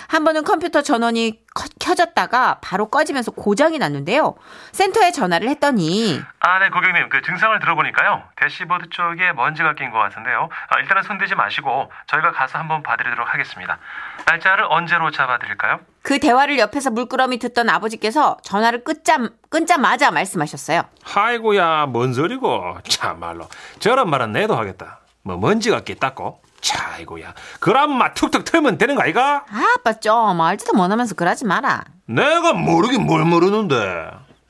한 0.08 0.24
번은 0.24 0.44
컴퓨터 0.44 0.82
전원이 0.82 1.40
커- 1.47 1.47
켜졌다가 1.80 2.58
바로 2.60 2.86
꺼지면서 2.88 3.32
고장이 3.32 3.78
났는데요. 3.78 4.34
센터에 4.72 5.10
전화를 5.10 5.48
했더니 5.48 6.20
아, 6.40 6.58
네, 6.58 6.68
고객님. 6.70 7.08
그 7.08 7.20
증상을 7.22 7.58
들어보니까요. 7.58 8.22
대시보드 8.36 8.90
쪽에 8.90 9.32
먼지가 9.32 9.74
낀 9.74 9.90
것 9.90 9.98
같은데요. 9.98 10.48
아, 10.68 10.78
일단은 10.80 11.02
손대지 11.02 11.34
마시고 11.34 11.90
저희가 12.06 12.32
가서 12.32 12.58
한번 12.58 12.82
봐드리도록 12.82 13.32
하겠습니다. 13.32 13.78
날짜를 14.26 14.66
언제로 14.68 15.10
잡아드릴까요? 15.10 15.80
그 16.02 16.18
대화를 16.20 16.58
옆에서 16.58 16.90
물끄러미 16.90 17.38
듣던 17.38 17.68
아버지께서 17.68 18.36
전화를 18.42 18.84
끊자, 18.84 19.18
끊자마자 19.50 20.10
말씀하셨어요. 20.10 20.82
아이고야, 21.14 21.86
뭔 21.86 22.14
소리고. 22.14 22.78
참말로. 22.88 23.48
저런 23.78 24.08
말은 24.10 24.32
내도 24.32 24.56
하겠다. 24.56 25.00
뭐 25.22 25.36
먼지가 25.36 25.80
꼈다고? 25.80 26.40
차, 26.60 26.92
아이고야. 26.94 27.34
그람마 27.60 28.14
툭툭 28.14 28.44
털면 28.44 28.78
되는 28.78 28.94
거 28.94 29.02
아이가? 29.02 29.44
아, 29.50 29.74
아빠 29.78 29.92
좀 29.94 30.40
알지도 30.40 30.72
못하면서 30.76 31.14
그러지 31.14 31.44
마라. 31.44 31.84
내가 32.06 32.52
모르긴 32.52 33.06
뭘 33.06 33.24
모르는데. 33.24 33.76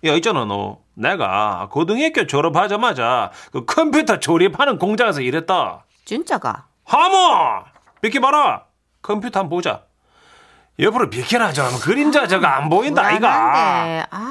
야, 0.05 0.13
있잖아, 0.15 0.45
너. 0.45 0.79
내가 0.95 1.69
고등학교 1.71 2.27
졸업하자마자 2.27 3.31
그 3.53 3.65
컴퓨터 3.65 4.19
조립하는 4.21 4.79
공장에서 4.79 5.21
일했다. 5.21 5.85
진짜가. 6.05 6.67
하모! 6.85 7.65
비켜봐라. 8.01 8.65
컴퓨터 9.03 9.41
한번 9.41 9.57
보자. 9.59 9.83
옆으로 10.81 11.11
비켜라, 11.11 11.53
좀. 11.53 11.67
그림자 11.81 12.27
저거 12.27 12.47
안 12.47 12.69
보인다, 12.69 13.03
아이가. 13.05 13.19
불안한데. 13.19 14.07
아. 14.11 14.28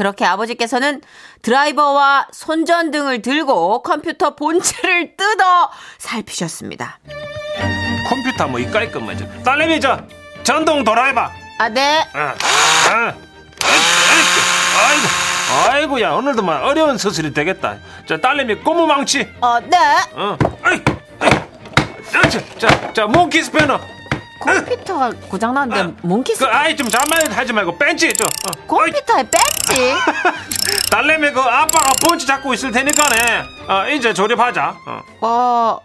그렇게 0.00 0.24
아버지께서는 0.24 1.02
드라이버와 1.42 2.28
손전 2.32 2.90
등을 2.90 3.20
들고 3.20 3.82
컴퓨터 3.82 4.34
본체를 4.34 5.14
뜯어 5.14 5.70
살피셨습니다. 5.98 7.00
컴퓨터 8.08 8.48
뭐 8.48 8.58
이까이 8.58 8.90
것만 8.90 9.18
저. 9.18 9.26
딸내미 9.42 9.78
저 9.78 10.02
전동 10.42 10.84
돌아해봐. 10.84 11.30
아, 11.58 11.68
네. 11.68 12.02
아, 12.14 12.34
아, 12.88 13.14
아이고, 13.60 14.40
아이고, 14.78 15.70
아이고야 15.70 16.12
오늘도 16.12 16.44
막 16.44 16.64
어려운 16.64 16.96
수술이 16.96 17.34
되겠다. 17.34 17.76
자 18.08 18.16
딸내미 18.16 18.54
고무망치. 18.54 19.28
어, 19.42 19.60
네. 19.60 19.76
어. 20.14 20.34
아이. 20.62 20.82
아이. 21.18 21.30
자, 22.10 22.22
자, 22.22 22.40
자, 22.58 22.92
자 22.94 23.06
몽키 23.06 23.42
스 23.42 23.52
패너. 23.52 23.78
컴퓨터가 24.40 25.10
고장났는데 25.28 25.96
몽키스 26.02 26.44
그 26.44 26.50
아이 26.50 26.74
좀 26.76 26.88
잠만 26.88 27.30
하지 27.30 27.52
말고 27.52 27.76
벤치 27.78 28.12
좀. 28.14 28.26
어. 28.26 28.74
어이, 28.76 28.90
컴퓨터에 28.90 29.22
뺐지. 29.24 29.94
딸내미 30.90 31.30
그 31.32 31.40
아빠가 31.40 31.92
펀치 32.08 32.26
잡고 32.26 32.54
있을 32.54 32.72
테니까네. 32.72 33.42
어, 33.68 33.88
이제 33.90 34.12
조립하자. 34.14 34.76
어. 34.86 35.00
어, 35.26 35.78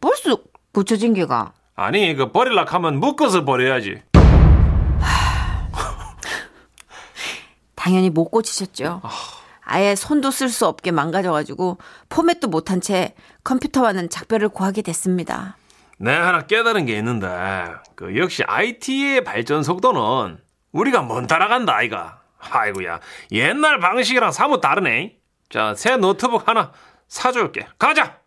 벌써 0.00 0.38
고쳐진 0.72 1.14
게가. 1.14 1.52
아니 1.74 2.14
그 2.14 2.30
버릴라 2.32 2.64
하면 2.68 3.00
묶어서 3.00 3.44
버려야지. 3.44 4.02
당연히 7.74 8.10
못 8.10 8.30
고치셨죠. 8.30 9.00
아예 9.64 9.94
손도 9.96 10.30
쓸 10.30 10.48
수 10.48 10.66
없게 10.66 10.90
망가져가지고 10.90 11.78
포맷도 12.08 12.48
못한 12.48 12.80
채 12.80 13.14
컴퓨터와는 13.44 14.08
작별을 14.10 14.48
고하게 14.48 14.82
됐습니다. 14.82 15.56
내 15.98 16.12
하나 16.12 16.42
깨달은 16.42 16.86
게 16.86 16.96
있는데 16.98 17.26
그 17.94 18.16
역시 18.18 18.42
IT의 18.46 19.24
발전 19.24 19.62
속도는 19.62 20.38
우리가 20.72 21.02
못 21.02 21.26
따라간다 21.26 21.74
아이가. 21.74 22.20
아이고야 22.38 23.00
옛날 23.32 23.78
방식이랑 23.80 24.30
사뭇 24.32 24.60
다르네. 24.60 25.16
자 25.48 25.74
새 25.74 25.96
노트북 25.96 26.48
하나 26.48 26.72
사줄게. 27.08 27.66
가자. 27.78 28.18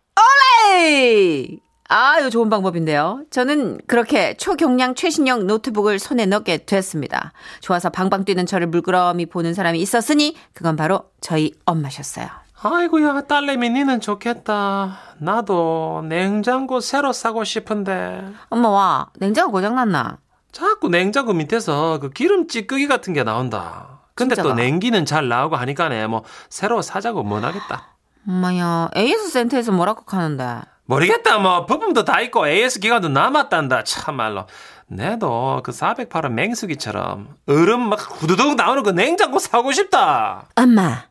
에이! 0.74 1.60
아유, 1.92 2.30
좋은 2.30 2.48
방법인데요. 2.50 3.24
저는 3.30 3.78
그렇게 3.86 4.34
초경량 4.36 4.94
최신형 4.94 5.46
노트북을 5.46 5.98
손에 5.98 6.24
넣게 6.26 6.64
됐습니다. 6.64 7.32
좋아서 7.60 7.90
방방 7.90 8.24
뛰는 8.24 8.46
저를 8.46 8.68
물끄러미 8.68 9.26
보는 9.26 9.54
사람이 9.54 9.80
있었으니 9.80 10.36
그건 10.54 10.76
바로 10.76 11.10
저희 11.20 11.52
엄마셨어요. 11.66 12.28
아이고야 12.62 13.22
딸내미 13.22 13.70
니는 13.70 14.00
좋겠다. 14.00 14.98
나도 15.18 16.04
냉장고 16.06 16.80
새로 16.80 17.12
사고 17.12 17.42
싶은데 17.42 18.22
엄마 18.50 18.68
와, 18.68 19.08
냉장고 19.18 19.52
고장났나? 19.52 20.18
자꾸 20.52 20.88
냉장고 20.88 21.32
밑에서 21.32 21.98
그 22.00 22.10
기름 22.10 22.48
찌꺼기 22.48 22.86
같은 22.86 23.14
게 23.14 23.24
나온다. 23.24 24.00
근데 24.14 24.34
또 24.34 24.42
진짜가? 24.42 24.54
냉기는 24.60 25.06
잘 25.06 25.28
나오고 25.28 25.56
하니까네 25.56 26.06
뭐 26.08 26.22
새로 26.50 26.82
사자고 26.82 27.22
못 27.22 27.42
하겠다. 27.42 27.94
엄마야, 28.28 28.90
AS 28.94 29.30
센터에서 29.30 29.72
뭐라고 29.72 30.04
하는데? 30.06 30.60
모르겠다 30.84 31.38
뭐 31.38 31.64
부품도 31.66 32.04
다 32.04 32.20
있고 32.20 32.46
AS 32.48 32.80
기간도 32.80 33.08
남았단다 33.08 33.84
참말로 33.84 34.46
내도 34.88 35.60
그 35.62 35.70
408원 35.70 36.32
맹수기처럼 36.32 37.28
얼음 37.48 37.88
막 37.88 38.00
후두둑 38.20 38.56
나오는 38.56 38.82
그 38.82 38.90
냉장고 38.90 39.38
사고 39.38 39.70
싶다 39.70 40.48
엄마, 40.56 41.04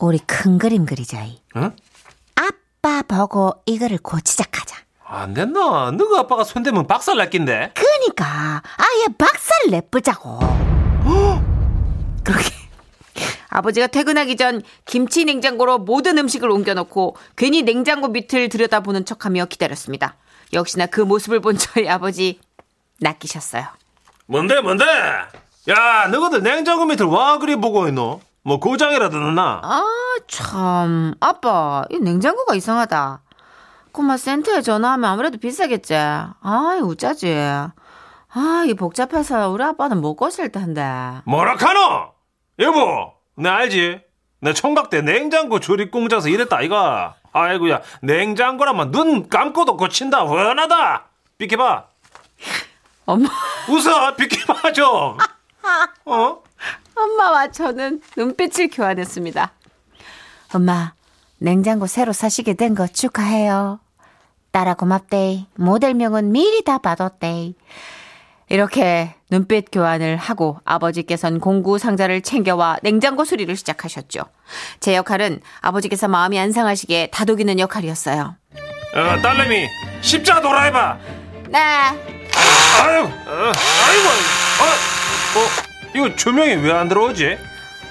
우리 0.00 0.18
큰 0.18 0.58
그림 0.58 0.86
그리자이. 0.86 1.40
응? 1.56 1.76
아빠 2.34 3.02
보고 3.02 3.52
이거를 3.66 3.98
고치자 3.98 4.44
하자. 4.50 4.76
안 5.04 5.34
됐나 5.34 5.90
너가 5.90 6.20
아빠가 6.20 6.44
손대면 6.44 6.86
박살 6.86 7.16
날 7.16 7.28
낀데 7.30 7.72
그니까 7.74 8.62
아예 8.76 9.06
박살 9.18 9.70
내쁘자고. 9.70 10.38
그렇게 12.24 12.50
아버지가 13.48 13.88
퇴근하기 13.88 14.36
전 14.36 14.62
김치 14.86 15.24
냉장고로 15.24 15.78
모든 15.78 16.16
음식을 16.16 16.48
옮겨놓고 16.48 17.16
괜히 17.36 17.62
냉장고 17.62 18.08
밑을 18.08 18.48
들여다보는 18.48 19.04
척하며 19.04 19.46
기다렸습니다. 19.46 20.16
역시나 20.52 20.86
그 20.86 21.00
모습을 21.00 21.40
본 21.40 21.58
저희 21.58 21.88
아버지 21.88 22.40
낚이셨어요. 23.00 23.64
뭔데 24.26 24.60
뭔데 24.60 24.84
야 25.68 26.06
너희들 26.08 26.42
냉장고 26.42 26.86
밑을 26.86 27.04
와 27.06 27.38
그리 27.38 27.56
보고 27.56 27.88
있노 27.88 28.20
뭐 28.42 28.58
고장이라도 28.58 29.18
났나 29.18 29.60
아 29.62 29.84
참 30.28 31.14
아빠 31.20 31.84
이 31.90 31.98
냉장고가 31.98 32.54
이상하다. 32.54 33.22
꼬마 33.92 34.16
센터에 34.16 34.60
전화하면 34.62 35.10
아무래도 35.10 35.38
비싸겠지. 35.38 35.94
아이 35.94 36.80
우짜지. 36.80 37.34
아 38.32 38.64
이 38.66 38.74
복잡해서 38.74 39.48
우리 39.48 39.64
아빠는 39.64 40.00
못 40.00 40.14
고실 40.14 40.52
텐데. 40.52 40.84
뭐라카노 41.24 42.12
여보 42.60 43.12
내 43.36 43.48
알지 43.48 44.00
내 44.40 44.52
총각 44.52 44.90
때 44.90 45.00
냉장고 45.02 45.58
조립 45.58 45.90
공장에서 45.90 46.28
일했다 46.28 46.56
아이가 46.58 47.14
아이고야 47.32 47.80
냉장고라면 48.02 48.90
눈 48.92 49.28
감고도 49.28 49.76
고친다 49.76 50.20
훤하다 50.24 51.04
비켜봐 51.38 51.84
엄마 53.06 53.28
웃어 53.68 54.14
비켜봐 54.16 54.72
좀 54.72 54.84
어? 56.04 56.42
엄마와 57.00 57.50
저는 57.50 58.00
눈빛을 58.16 58.68
교환했습니다. 58.70 59.52
엄마, 60.52 60.92
냉장고 61.38 61.86
새로 61.86 62.12
사시게 62.12 62.54
된 62.54 62.74
거 62.74 62.86
축하해요. 62.86 63.80
딸아 64.52 64.74
고맙대. 64.74 65.46
모델명은 65.56 66.32
미리 66.32 66.64
다 66.64 66.78
받았대. 66.78 67.52
이렇게 68.48 69.14
눈빛 69.30 69.66
교환을 69.70 70.16
하고 70.16 70.58
아버지께선 70.64 71.38
공구 71.38 71.78
상자를 71.78 72.20
챙겨와 72.20 72.78
냉장고 72.82 73.24
수리를 73.24 73.54
시작하셨죠. 73.56 74.22
제 74.80 74.96
역할은 74.96 75.40
아버지께서 75.60 76.08
마음이 76.08 76.36
안 76.38 76.50
상하시게 76.50 77.10
다독이는 77.12 77.60
역할이었어요. 77.60 78.34
어, 78.92 79.20
딸내미 79.22 79.68
십자 80.00 80.40
돌아해봐 80.40 80.98
네. 81.48 81.58
아유 81.58 83.04
어, 83.04 83.52
아이고 83.86 84.08
어, 84.58 84.64
어, 85.38 85.69
이거 85.94 86.14
조명이 86.14 86.54
왜 86.56 86.72
안 86.72 86.88
들어오지 86.88 87.38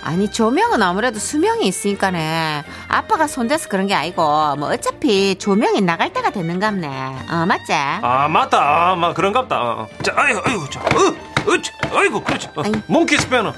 아니 0.01 0.31
조명은 0.31 0.81
아무래도 0.81 1.19
수명이 1.19 1.67
있으니까네. 1.67 2.63
아빠가 2.87 3.27
손대서 3.27 3.67
그런 3.67 3.85
게 3.85 3.93
아니고 3.93 4.55
뭐 4.55 4.71
어차피 4.71 5.35
조명이 5.37 5.81
나갈 5.81 6.13
때가 6.13 6.29
됐는갑네. 6.29 6.87
어 7.29 7.45
맞지? 7.45 7.73
아 7.73 8.27
맞다 8.29 8.91
아, 8.91 8.95
막 8.95 9.13
그런갑다 9.13 9.57
어, 9.61 9.81
어. 9.81 9.87
자 10.01 10.13
아이고 10.15 10.41
아이고 10.45 10.69
자 10.69 10.79
어, 10.79 11.51
어, 11.51 11.61
자, 11.61 11.71
아이고 11.93 12.23
그렇지 12.23 12.47
어, 12.55 12.61
아이. 12.63 12.71
몽키 12.87 13.17
스패너 13.17 13.53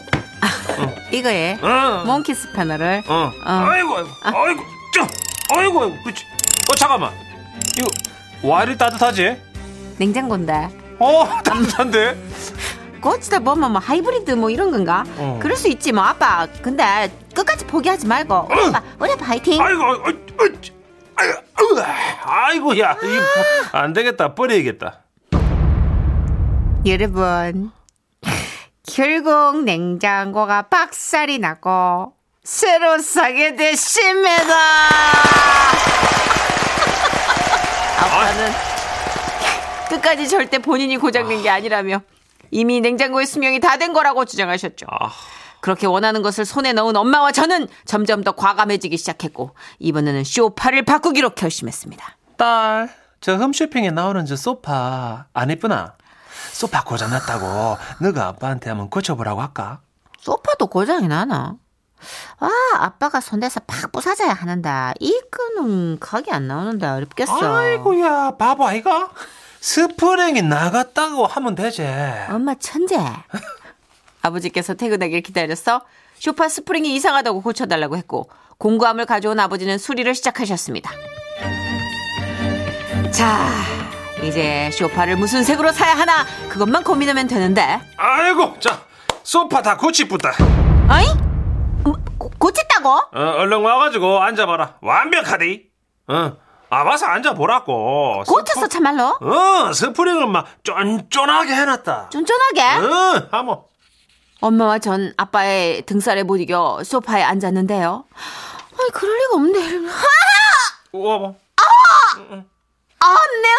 이거에 1.12 1.60
어. 1.62 2.04
몽키 2.08 2.34
스패너를 2.34 3.04
어. 3.08 3.32
아이고, 3.45 3.97
아이고, 3.97 4.10
아이고, 4.23 4.63
저, 4.95 5.01
아이고, 5.56 5.84
아이고, 5.84 6.04
그렇지. 6.04 6.25
어, 6.71 6.75
잠깐만. 6.75 7.12
이거, 7.77 7.88
와 8.41 8.63
이리 8.63 8.75
따뜻하지? 8.77 9.38
냉장고인데 9.97 10.69
어, 10.97 11.30
따뜻한데? 11.43 12.17
고치다 13.02 13.40
보면 13.40 13.72
뭐 13.72 13.82
하이브리드 13.82 14.32
뭐 14.32 14.50
이런 14.50 14.72
건가? 14.72 15.04
어. 15.18 15.40
그럴 15.42 15.58
수 15.58 15.68
있지 15.68 15.92
뭐 15.92 16.04
아빠. 16.04 16.48
근데 16.62 17.12
끝까지 17.34 17.66
포기하지 17.66 18.06
말고 18.08 18.48
우리 18.52 18.62
아빠 18.68 18.84
우리 19.00 19.12
아빠 19.12 19.26
화이팅. 19.26 19.62
아이고, 19.62 19.84
아이고, 19.84 20.04
아이고, 20.06 20.58
아이고, 21.16 21.82
아이고, 22.24 22.80
야, 22.80 22.96
이거 23.04 23.78
안 23.78 23.94
되겠다. 23.94 24.34
버려야겠다. 24.36 25.00
여러분, 26.86 27.72
결국 28.88 29.64
냉장고가 29.64 30.64
박살이 30.64 31.38
나고 31.40 32.14
새로 32.44 32.98
사게 33.00 33.56
됐습니다. 33.56 34.56
아빠는 38.00 38.52
끝까지 39.90 40.28
절대 40.28 40.58
본인이 40.58 40.98
고장낸 40.98 41.44
게 41.44 41.50
아니라며 41.50 42.02
이미 42.52 42.82
냉장고의 42.82 43.26
수명이 43.26 43.60
다 43.60 43.78
된 43.78 43.94
거라고 43.94 44.26
주장하셨죠. 44.26 44.86
아, 44.92 45.10
그렇게 45.62 45.88
원하는 45.88 46.22
것을 46.22 46.46
손에 46.46 46.74
넣은 46.74 46.96
엄마와 46.96 47.32
저는 47.32 47.68
점점 47.86 48.24
더 48.24 48.34
과감해지기 48.34 48.98
시작했고 48.98 49.56
이번에는 49.80 50.24
쇼파를 50.24 50.84
바꾸기로 50.86 51.32
결심했습니다. 51.32 52.18
딸, 52.38 52.90
저 53.22 53.36
홈쇼핑에 53.38 53.92
나오는 53.92 54.26
저 54.26 54.36
소파 54.36 55.26
안 55.34 55.50
이쁘나? 55.50 55.94
소파 56.52 56.84
고장났다고 56.84 57.78
너가 58.02 58.28
아빠한테 58.28 58.70
한번 58.70 58.90
고쳐보라고 58.90 59.42
할까? 59.42 59.80
소파도 60.20 60.68
고장이 60.68 61.08
나나? 61.08 61.56
아, 62.40 62.50
아빠가 62.80 63.22
손대서 63.22 63.60
팍 63.68 63.92
부사져야 63.92 64.34
하는데 64.34 64.94
이거는 65.00 66.00
각이 66.00 66.32
안 66.32 66.48
나오는데 66.48 66.88
어렵겠어. 66.88 67.56
아이고야 67.56 68.38
바보 68.38 68.66
아이가? 68.68 69.12
스프링이 69.62 70.41
나갔다고 70.41 71.28
하면 71.28 71.54
되지 71.56 71.88
엄마 72.30 72.56
천재. 72.56 72.97
아버지께서 74.24 74.74
퇴근하길 74.74 75.21
기다려서 75.21 75.82
쇼파 76.17 76.50
스프링이 76.50 76.93
이상하다고 76.95 77.41
고쳐달라고 77.41 77.95
했고 77.97 78.30
공구함을 78.58 79.06
가져온 79.06 79.39
아버지는 79.39 79.78
수리를 79.78 80.13
시작하셨습니다. 80.15 80.91
자, 83.12 83.50
이제 84.24 84.69
쇼파를 84.71 85.15
무슨 85.17 85.43
색으로 85.43 85.71
사야 85.71 85.93
하나 85.95 86.26
그것만 86.50 86.84
고민하면 86.84 87.28
되는데. 87.28 87.80
아이고, 87.97 88.60
자, 88.60 88.84
소파 89.24 89.62
다 89.62 89.78
고치뿌다. 89.78 90.32
어이? 90.89 91.06
뭐, 91.84 91.93
고- 92.17 92.32
고쳤다고? 92.38 92.89
어, 92.89 93.10
얼른 93.38 93.62
와가지고 93.62 94.21
앉아봐라. 94.21 94.78
완벽하디. 94.82 95.69
어, 96.08 96.34
아, 96.73 96.84
와서 96.84 97.05
앉아보라고. 97.05 98.23
고쳤어 98.25 98.65
참말로? 98.67 99.17
어, 99.19 99.73
스프링을 99.73 100.25
막 100.27 100.47
쫀쫀하게 100.63 101.53
해놨다. 101.53 102.10
쫀쫀하게? 102.10 102.62
응, 102.79 103.27
하모. 103.29 103.65
엄마와 104.39 104.79
전 104.79 105.13
아빠의 105.17 105.81
등살에 105.81 106.23
못 106.23 106.38
이겨 106.38 106.81
소파에 106.84 107.23
앉았는데요. 107.23 108.05
아니, 108.79 108.89
그럴 108.91 109.13
리가 109.17 109.34
없는데. 109.36 109.60
우와, 110.93 111.17
뭐. 111.17 111.36
아, 111.57 113.15
내 113.41 113.49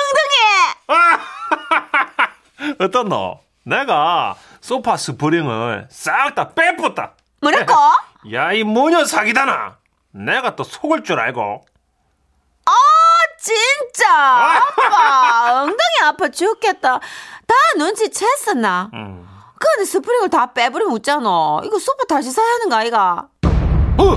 엉덩이! 0.88 2.75
어떤 2.81 3.09
너? 3.11 3.40
내가 3.64 4.37
소파 4.62 4.96
스프링을 4.96 5.88
싹 5.90 6.35
다 6.35 6.48
빼뿌었다. 6.55 7.12
뭐랄까? 7.42 7.94
야, 8.33 8.53
이 8.53 8.64
모녀 8.64 9.05
사기다나. 9.05 9.77
내가 10.12 10.57
또 10.57 10.64
속을 10.64 11.05
줄 11.05 11.20
알고. 11.20 11.62
진짜! 13.43 14.09
아빠, 14.09 15.63
엉덩이 15.63 15.77
아파 16.05 16.29
죽겠다. 16.29 17.01
다 17.01 17.55
눈치챘어, 17.77 18.57
나. 18.57 18.89
음. 18.95 19.27
근데 19.59 19.85
스프링을 19.85 20.31
다 20.31 20.53
빼버리면 20.53 20.95
웃잖아. 20.95 21.61
이거 21.65 21.79
소파 21.81 22.05
다시 22.05 22.31
사야 22.31 22.47
하는 22.47 22.69
거 22.69 22.77
아이가? 22.77 23.29
어! 23.99 24.17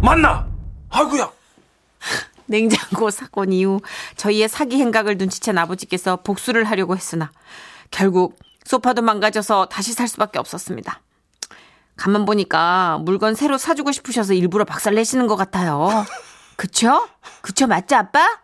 맞나? 0.00 0.46
아이고야. 0.90 1.28
냉장고 2.46 3.10
사건 3.10 3.52
이후 3.52 3.80
저희의 4.16 4.48
사기 4.48 4.76
행각을 4.76 5.18
눈치챈 5.18 5.58
아버지께서 5.58 6.16
복수를 6.16 6.64
하려고 6.64 6.94
했으나 6.96 7.32
결국 7.90 8.38
소파도 8.64 9.02
망가져서 9.02 9.66
다시 9.66 9.92
살 9.92 10.06
수밖에 10.06 10.38
없었습니다. 10.38 11.00
가만 11.96 12.24
보니까 12.24 12.98
물건 13.02 13.34
새로 13.34 13.58
사주고 13.58 13.90
싶으셔서 13.92 14.34
일부러 14.34 14.64
박살 14.64 14.94
내시는 14.94 15.26
것 15.26 15.36
같아요. 15.36 16.04
그쵸? 16.62 17.08
그쵸 17.40 17.66
맞죠 17.66 17.96
아빠? 17.96 18.38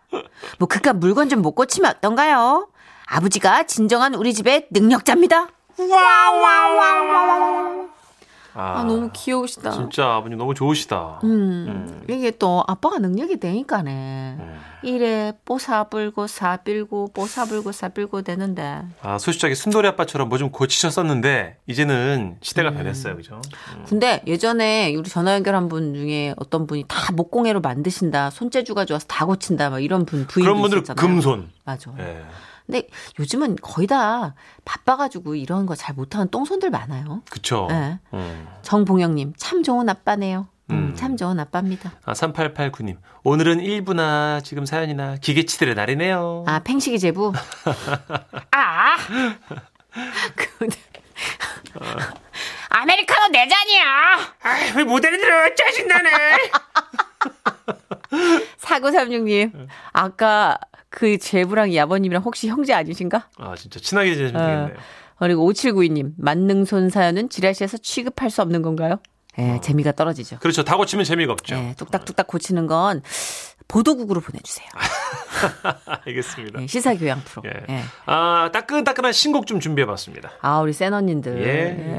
뭐 0.59 0.67
그깟 0.67 0.97
물건 0.97 1.29
좀 1.29 1.41
못 1.41 1.53
고치면 1.53 1.89
어떤가요? 1.89 2.67
아버지가 3.07 3.63
진정한 3.63 4.13
우리 4.13 4.33
집의 4.33 4.67
능력자입니다. 4.71 5.47
아, 8.55 8.79
아 8.79 8.83
너무 8.83 9.09
귀여우시다. 9.13 9.71
진짜 9.71 10.15
아버님 10.15 10.37
너무 10.37 10.53
좋으시다. 10.53 11.21
음, 11.23 12.03
이게 12.09 12.31
또 12.31 12.61
아빠가 12.67 12.97
능력이 12.99 13.39
되니까네. 13.39 14.35
음. 14.37 14.59
이래 14.81 15.33
뽀사불고 15.45 16.27
사빌고 16.27 17.09
뽀사불고 17.13 17.71
사빌고 17.71 18.21
되는데 18.21 18.81
아, 19.01 19.17
소시적이 19.17 19.55
순돌이 19.55 19.87
아빠처럼 19.89 20.29
뭐 20.29 20.37
좀 20.39 20.51
고치셨었는데 20.51 21.57
이제는 21.67 22.35
음. 22.35 22.37
시대가 22.41 22.71
변했어요. 22.71 23.17
그죠? 23.17 23.41
근데 23.87 24.21
예전에 24.25 24.95
우리 24.95 25.09
전화 25.09 25.33
연결한 25.33 25.67
분 25.67 25.93
중에 25.93 26.33
어떤 26.37 26.65
분이 26.65 26.85
다 26.87 27.11
목공예로 27.13 27.59
만드신다 27.61 28.29
손재주가 28.29 28.85
좋아서 28.85 29.05
다 29.07 29.25
고친다 29.25 29.69
막 29.69 29.79
이런 29.83 30.05
분 30.05 30.25
부인도 30.27 30.53
그런 30.53 30.65
있었잖아요. 30.71 30.95
금손. 30.95 31.49
맞아. 31.65 31.91
예. 31.99 32.23
근데 32.65 32.87
요즘은 33.19 33.57
거의 33.61 33.87
다 33.87 34.35
바빠가지고 34.63 35.35
이런 35.35 35.65
거 35.65 35.75
잘 35.75 35.95
못하는 35.95 36.29
똥손들 36.29 36.69
많아요. 36.69 37.21
그쵸. 37.29 37.65
네. 37.69 37.99
음. 38.13 38.47
정봉영님 38.61 39.33
참 39.37 39.63
좋은 39.63 39.89
아빠네요. 39.89 40.47
음, 40.71 40.75
음. 40.89 40.95
참 40.95 41.17
좋은 41.17 41.39
아빠입니다. 41.39 41.93
아, 42.05 42.13
3889님. 42.13 42.97
오늘은 43.23 43.59
일부나 43.61 44.41
지금 44.41 44.65
사연이나 44.65 45.15
기계치들의 45.17 45.75
날이네요. 45.75 46.45
아 46.47 46.59
팽식이 46.59 46.99
제부. 46.99 47.33
아. 48.51 48.95
그 50.35 50.67
아메리카노 52.69 53.31
네 53.31 53.47
잔이야. 53.47 53.83
아, 54.43 54.77
왜 54.77 54.83
모델이 54.83 55.17
들어? 55.17 55.55
짜증나네. 55.55 56.09
4936님, 58.59 59.67
아까 59.91 60.57
그 60.89 61.17
제부랑 61.17 61.71
이 61.71 61.79
아버님이랑 61.79 62.23
혹시 62.23 62.47
형제 62.47 62.73
아니신가? 62.73 63.27
아, 63.37 63.55
진짜 63.55 63.79
친하게 63.79 64.15
지내시면 64.15 64.41
어. 64.41 64.45
되겠네요. 64.45 64.77
그리고 65.17 65.51
5792님, 65.51 66.13
만능손 66.17 66.89
사연은 66.89 67.29
지라시에서 67.29 67.77
취급할 67.77 68.29
수 68.29 68.41
없는 68.41 68.61
건가요? 68.61 68.99
예, 69.39 69.59
재미가 69.61 69.93
떨어지죠. 69.93 70.37
그렇죠. 70.39 70.63
다 70.63 70.75
고치면 70.77 71.05
재미가 71.05 71.31
없죠. 71.33 71.55
예, 71.55 71.73
뚝딱뚝딱 71.77 72.27
고치는 72.27 72.67
건 72.67 73.01
보도국으로 73.67 74.19
보내주세요. 74.21 74.67
알겠습니다. 76.05 76.61
예, 76.63 76.67
시사교양 76.67 77.21
프로. 77.23 77.43
예. 77.45 77.63
예. 77.75 77.81
아, 78.05 78.49
따끈따끈한 78.51 79.13
신곡 79.13 79.45
좀 79.47 79.59
준비해봤습니다. 79.59 80.31
아, 80.41 80.59
우리 80.59 80.73
센 80.73 80.93
언니들. 80.93 81.41
예. 81.43 81.47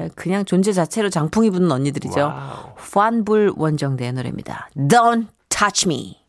예, 0.04 0.10
그냥 0.16 0.44
존재 0.44 0.72
자체로 0.72 1.08
장풍 1.10 1.44
입은 1.44 1.70
언니들이죠. 1.70 2.20
와우. 2.20 2.74
환불원정대의 2.76 4.12
노래입니다. 4.12 4.68
Don't 4.76 5.28
touch 5.48 5.86
me. 5.88 6.18